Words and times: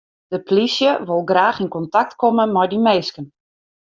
De 0.33 0.39
plysje 0.47 0.91
wol 1.07 1.21
graach 1.29 1.61
yn 1.63 1.73
kontakt 1.75 2.13
komme 2.21 2.45
mei 2.53 2.67
dy 2.71 2.79
minsken. 2.87 3.25